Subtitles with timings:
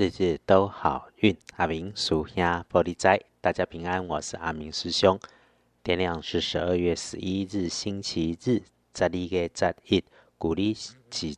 [0.00, 1.36] 日日都好运。
[1.56, 5.20] 阿明属下玻璃斋，大家平安，我是阿明师兄。
[5.82, 8.62] 天亮是十二月十一日，星期日，
[8.96, 10.02] 十二月十一，
[10.38, 11.36] 古历是十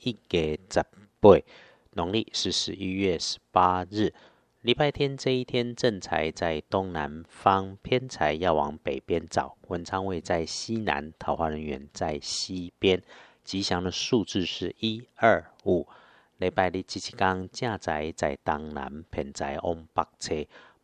[0.00, 0.82] 一月十
[1.20, 1.42] 八，
[1.90, 4.14] 农历是十一月十八日。
[4.62, 9.58] 礼拜天这一天，正财在东南方，偏财要往北边找。
[9.66, 13.02] 文昌位在西南，桃花人员在西边。
[13.44, 15.86] 吉祥的数字是一二五。
[16.38, 20.34] 礼拜日即一天，正财在东南，偏在往北侧。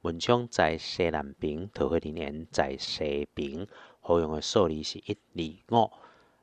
[0.03, 3.65] 文昌在西南边，桃花人员在西边。
[4.01, 5.17] 好用的数字是一
[5.71, 5.91] 二五。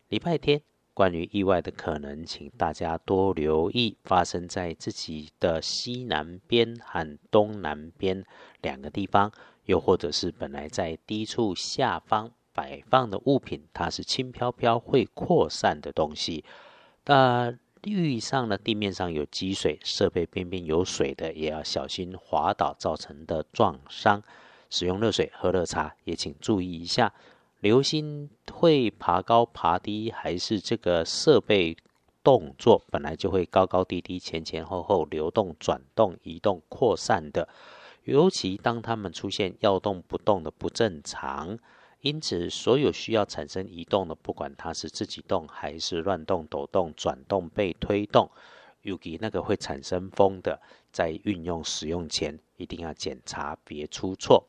[0.07, 0.61] 礼拜天。
[0.93, 8.25] 关于意外的可能，请大家多留意发生在自己的西南边和东南边
[8.61, 9.31] 两个地方，
[9.65, 16.43] 又或者是本来在低处下方摆放的物品，它是轻飘飘会扩散的东西。
[17.05, 24.21] 那遇上了地面上有积水，设备边边有水的，也要小心滑倒造成的撞伤。
[24.69, 27.13] 使用热水喝热茶，也请注意一下。
[27.59, 31.75] 流星会爬高爬低，还是这个设备
[32.23, 37.49] 动作本来就会高高低低、前前后后流动、转动、移动、扩散的？
[38.05, 41.59] 尤其当它们出现要动不动的不正常，
[42.01, 48.29] 因此所有需要产生移动的，不管它是自己动还是乱动、抖动、转动、被推动，
[48.81, 50.59] 尤其那个会产生风的，
[50.91, 54.45] 在运用使用前一定要检查，别出错。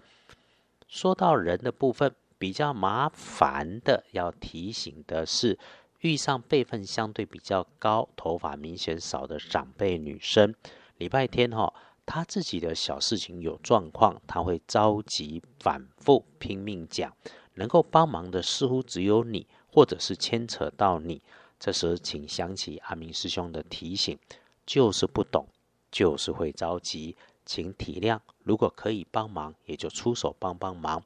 [0.89, 2.15] 说到人的部分。
[2.39, 5.57] 比较麻烦的，要提醒的是，
[6.01, 10.53] 遇上辈分相对比较高、头发明显少的长辈女生，
[10.99, 11.73] 礼拜天哈，
[12.05, 17.15] 她自己的小事情有状况，她会着急、反复、拼命讲，
[17.55, 21.23] 能够帮忙的似乎只有你，或者是牵扯到你。
[21.59, 24.19] 这时，请想起阿明师兄的提醒，
[24.67, 25.47] 就是不懂，
[25.91, 28.19] 就是会着急，请体谅。
[28.43, 31.05] 如果可以帮忙，也就出手帮帮忙。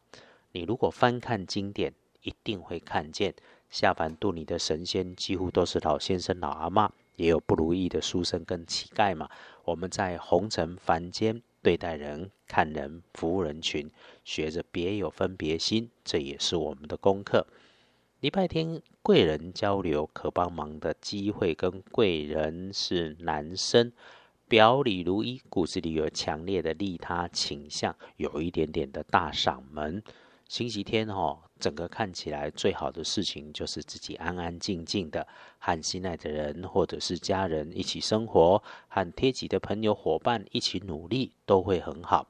[0.52, 3.34] 你如果翻看经典，一定会看见
[3.68, 9.28] 下凡渡你的神仙几乎都是老先生、老阿妈，也有不如意的书生跟乞丐嘛。
[9.64, 13.90] 我们在红尘凡间对待人、看人、服务人群，
[14.24, 17.46] 学着别有分别心，这也是我们的功课。
[18.20, 23.92] 礼拜天贵人交流可帮忙的机会，跟贵人是男生，
[24.48, 30.02] 表里如一，骨子里有强烈的利他倾向，有一点点的大嗓门。
[30.48, 35.26] 星期天哦，整个看起来最好的事情就是自己安安静静的
[35.58, 42.28] 和心爱的人或者是家人一起生活，和贴己的朋友伙伴一起努力都会很好。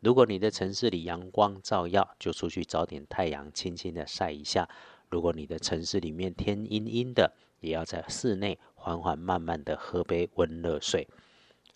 [0.00, 4.68] 如果你的城市里阳光照耀，就出去找点太阳，轻轻的晒一下；
[5.08, 11.08] 如果你的城市里面天阴阴的，也要在室内缓缓慢慢的喝杯温热水。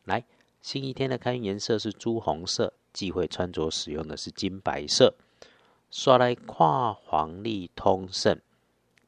[0.05, 0.23] 来，
[0.61, 5.15] 星期天的开运颜色是朱红色，忌讳穿着使用的是金白色。
[5.93, 8.41] 刷来跨黄历通胜，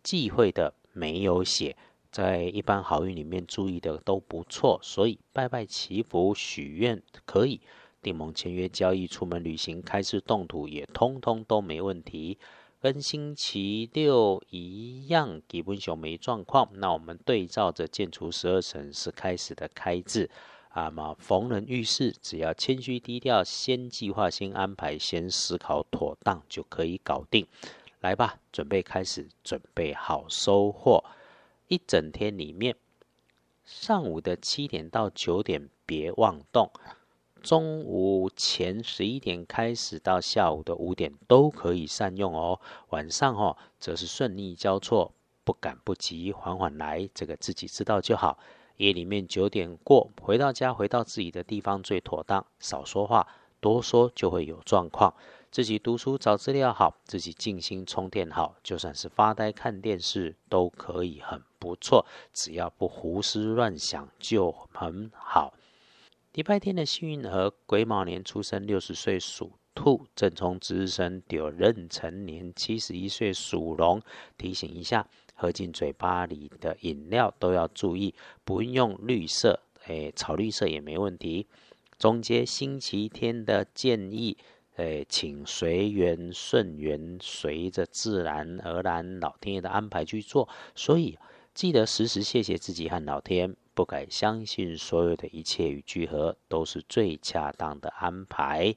[0.03, 1.75] 忌讳的没有写，
[2.13, 7.63] 在一般好运里面注意的都不错，所以拜拜祈福许愿可以，
[8.03, 12.37] 订盟签约交易、出门旅行、开市动土也通通都没问题，
[12.83, 16.69] 跟星期六一样，基本上没状况。
[16.75, 20.29] 那我们对照着建除十二层是开始的开字。
[20.77, 27.47] 那么逢人遇事，只要谦虚低调，先计划，先安排，先思考妥当，就可以搞定。
[28.01, 31.05] 来吧，准备开始，准备好收获。
[31.69, 32.75] 一整天里面，
[33.65, 36.71] 上午的七点到九点别妄动，
[37.41, 42.61] 中午前十一点开始到下午的五点都可以善用哦。
[42.91, 45.13] 晚上哦，则是顺利交错，
[45.45, 48.39] 不赶不急，缓缓来，这个自己知道就好。
[48.77, 52.45] 夜里面九点过，回到家，回到自己的地方最妥当。
[52.59, 53.27] 少说话，
[53.61, 55.15] 多说就会有状况。
[55.51, 62.05] 自己读书找资料好，自己静心充电好，就算是发呆看电视都可以很不错。
[62.33, 65.55] 只要不胡思乱想就很好。
[66.33, 74.03] 礼拜天的幸运儿，癸卯年出生，六十岁属兔；正冲值日生，有壬辰年七十一岁属龙。
[74.37, 75.07] 提醒一下。
[75.35, 78.15] 喝进嘴巴里的饮料都要注意，
[78.45, 81.47] 不用绿色，诶，草绿色也没问题。
[81.99, 84.37] 总结星期天的建议，
[84.77, 90.49] 诶，请随缘顺缘，随着自然而然老天爷的安排去做。
[90.75, 91.19] 所以
[91.53, 98.75] 记得时时谢谢自己和老天，不敢相信所有的一切与聚合都是最恰当的安排。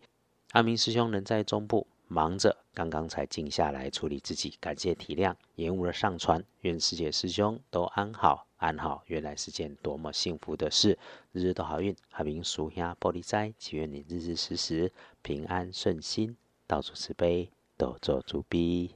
[0.51, 1.87] 阿明师兄人在中部。
[2.07, 6.43] 忙着，刚刚才静下来处理自己，感谢体谅，延误了上传。
[6.61, 10.97] 愿师姐师兄都安好，安好，原来是件多么幸福的事。
[11.33, 18.95] 日日都好运，海明属下玻璃斋，祈愿你日日时时平安顺心，到处慈悲，都做主逼。